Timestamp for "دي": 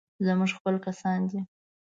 1.29-1.39